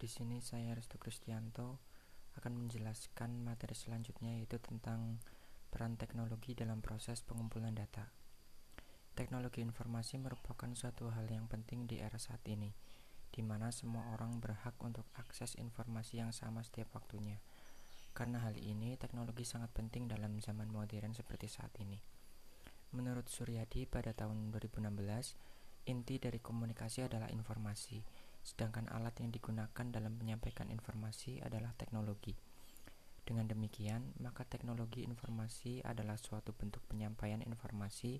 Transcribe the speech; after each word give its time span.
Di 0.00 0.08
sini 0.08 0.40
saya 0.40 0.72
Restu 0.72 0.96
Kristianto 0.96 1.76
akan 2.40 2.56
menjelaskan 2.56 3.44
materi 3.44 3.76
selanjutnya 3.76 4.32
yaitu 4.32 4.56
tentang 4.56 5.20
peran 5.68 6.00
teknologi 6.00 6.56
dalam 6.56 6.80
proses 6.80 7.20
pengumpulan 7.20 7.76
data. 7.76 8.08
Teknologi 9.12 9.60
informasi 9.60 10.16
merupakan 10.16 10.72
suatu 10.72 11.12
hal 11.12 11.28
yang 11.28 11.44
penting 11.52 11.84
di 11.84 12.00
era 12.00 12.16
saat 12.16 12.40
ini, 12.48 12.72
di 13.28 13.44
mana 13.44 13.68
semua 13.76 14.16
orang 14.16 14.40
berhak 14.40 14.72
untuk 14.80 15.04
akses 15.20 15.52
informasi 15.60 16.24
yang 16.24 16.32
sama 16.32 16.64
setiap 16.64 16.96
waktunya. 16.96 17.36
Karena 18.16 18.40
hal 18.40 18.56
ini, 18.56 18.96
teknologi 18.96 19.44
sangat 19.44 19.68
penting 19.76 20.08
dalam 20.08 20.40
zaman 20.40 20.72
modern 20.72 21.12
seperti 21.12 21.52
saat 21.52 21.76
ini. 21.76 22.00
Menurut 22.96 23.28
Suryadi 23.28 23.84
pada 23.84 24.16
tahun 24.16 24.48
2016, 24.48 25.36
inti 25.92 26.16
dari 26.16 26.40
komunikasi 26.40 27.04
adalah 27.04 27.28
informasi 27.28 28.29
sedangkan 28.40 28.88
alat 28.92 29.16
yang 29.20 29.30
digunakan 29.30 29.86
dalam 29.92 30.16
menyampaikan 30.16 30.72
informasi 30.72 31.40
adalah 31.44 31.76
teknologi. 31.76 32.32
Dengan 33.24 33.46
demikian, 33.46 34.16
maka 34.18 34.42
teknologi 34.48 35.06
informasi 35.06 35.84
adalah 35.86 36.18
suatu 36.18 36.50
bentuk 36.56 36.82
penyampaian 36.90 37.38
informasi 37.44 38.18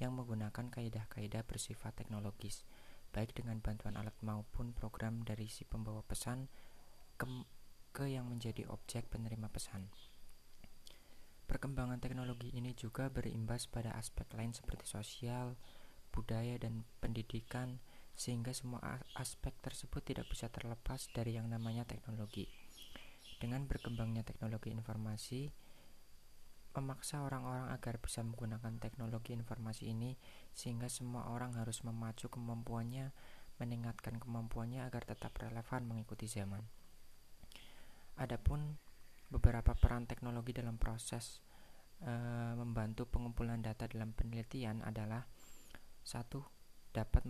yang 0.00 0.16
menggunakan 0.16 0.72
kaidah-kaidah 0.72 1.44
bersifat 1.44 1.92
teknologis, 1.96 2.64
baik 3.12 3.36
dengan 3.36 3.60
bantuan 3.60 3.96
alat 3.96 4.16
maupun 4.24 4.72
program 4.72 5.24
dari 5.24 5.48
si 5.48 5.64
pembawa 5.64 6.04
pesan 6.04 6.48
ke, 7.16 7.24
ke 7.92 8.12
yang 8.12 8.28
menjadi 8.28 8.68
objek 8.68 9.08
penerima 9.08 9.48
pesan. 9.48 9.88
Perkembangan 11.46 12.02
teknologi 12.02 12.50
ini 12.52 12.74
juga 12.74 13.06
berimbas 13.06 13.70
pada 13.70 13.94
aspek 13.94 14.26
lain 14.34 14.50
seperti 14.50 14.84
sosial, 14.84 15.54
budaya, 16.10 16.58
dan 16.58 16.82
pendidikan, 16.98 17.78
sehingga 18.16 18.50
semua 18.56 18.80
aspek 19.12 19.52
tersebut 19.60 20.00
tidak 20.00 20.26
bisa 20.32 20.48
terlepas 20.48 21.12
dari 21.12 21.36
yang 21.36 21.52
namanya 21.52 21.84
teknologi. 21.84 22.48
Dengan 23.36 23.68
berkembangnya 23.68 24.24
teknologi 24.24 24.72
informasi, 24.72 25.52
memaksa 26.72 27.20
orang-orang 27.20 27.68
agar 27.72 28.00
bisa 28.00 28.24
menggunakan 28.24 28.80
teknologi 28.80 29.36
informasi 29.36 29.92
ini, 29.92 30.16
sehingga 30.56 30.88
semua 30.88 31.28
orang 31.28 31.52
harus 31.60 31.84
memacu 31.84 32.32
kemampuannya, 32.32 33.12
meningkatkan 33.60 34.16
kemampuannya 34.16 34.84
agar 34.84 35.04
tetap 35.04 35.36
relevan 35.36 35.84
mengikuti 35.84 36.24
zaman. 36.24 36.64
Adapun 38.16 38.80
beberapa 39.28 39.76
peran 39.76 40.08
teknologi 40.08 40.56
dalam 40.56 40.80
proses 40.80 41.44
e, 42.00 42.12
membantu 42.56 43.04
pengumpulan 43.08 43.60
data 43.60 43.84
dalam 43.84 44.16
penelitian 44.16 44.80
adalah 44.80 45.24
satu 46.00 46.40
dapat 46.92 47.28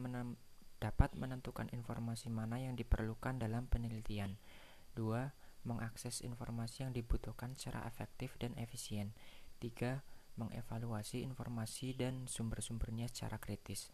dapat 0.76 1.16
menentukan 1.16 1.72
informasi 1.72 2.28
mana 2.28 2.60
yang 2.60 2.76
diperlukan 2.76 3.40
dalam 3.40 3.64
penelitian. 3.68 4.36
2. 4.96 5.66
Mengakses 5.66 6.22
informasi 6.22 6.86
yang 6.86 6.92
dibutuhkan 6.92 7.56
secara 7.56 7.84
efektif 7.88 8.36
dan 8.36 8.52
efisien. 8.60 9.16
3. 9.64 10.04
Mengevaluasi 10.36 11.24
informasi 11.24 11.96
dan 11.96 12.28
sumber-sumbernya 12.28 13.08
secara 13.08 13.40
kritis. 13.40 13.88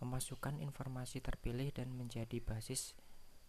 Memasukkan 0.00 0.58
informasi 0.64 1.20
terpilih 1.20 1.70
dan 1.76 1.92
menjadi 1.92 2.40
basis 2.40 2.96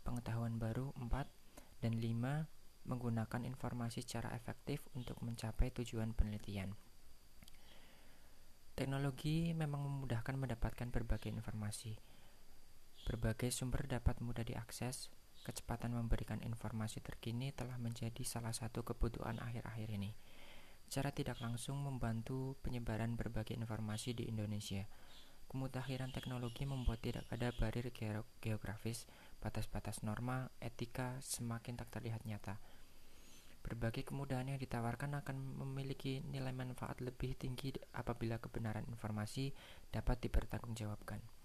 pengetahuan 0.04 0.60
baru. 0.60 0.92
4. 1.00 1.32
Dan 1.80 1.98
5. 2.04 2.48
Menggunakan 2.86 3.42
informasi 3.50 4.06
secara 4.06 4.36
efektif 4.38 4.86
untuk 4.94 5.18
mencapai 5.24 5.74
tujuan 5.74 6.14
penelitian. 6.14 6.78
Teknologi 8.76 9.56
memang 9.56 9.88
memudahkan 9.88 10.36
mendapatkan 10.36 10.92
berbagai 10.92 11.32
informasi 11.32 12.15
Berbagai 13.06 13.54
sumber 13.54 13.86
dapat 13.86 14.18
mudah 14.18 14.42
diakses. 14.42 15.14
Kecepatan 15.46 15.94
memberikan 15.94 16.42
informasi 16.42 17.06
terkini 17.06 17.54
telah 17.54 17.78
menjadi 17.78 18.26
salah 18.26 18.50
satu 18.50 18.82
kebutuhan 18.82 19.38
akhir-akhir 19.38 19.94
ini. 19.94 20.18
Secara 20.90 21.14
tidak 21.14 21.38
langsung 21.38 21.86
membantu 21.86 22.58
penyebaran 22.66 23.14
berbagai 23.14 23.54
informasi 23.54 24.18
di 24.18 24.26
Indonesia. 24.26 24.90
Kemudahiran 25.46 26.10
teknologi 26.10 26.66
membuat 26.66 27.06
tidak 27.06 27.30
ada 27.30 27.54
barir 27.54 27.94
geografis, 28.42 29.06
batas-batas 29.38 30.02
norma, 30.02 30.50
etika 30.58 31.22
semakin 31.22 31.78
tak 31.78 31.94
terlihat 31.94 32.26
nyata. 32.26 32.58
Berbagai 33.62 34.06
kemudahan 34.06 34.50
yang 34.50 34.58
ditawarkan 34.58 35.22
akan 35.22 35.38
memiliki 35.62 36.26
nilai 36.26 36.54
manfaat 36.54 37.02
lebih 37.06 37.38
tinggi 37.38 37.74
apabila 37.94 38.42
kebenaran 38.42 38.86
informasi 38.90 39.54
dapat 39.94 40.26
dipertanggungjawabkan. 40.26 41.45